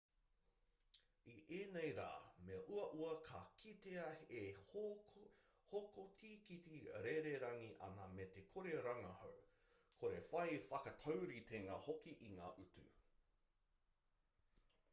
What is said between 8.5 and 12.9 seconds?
kore rangahau kore whai whakatauritenga hoki i ngā utu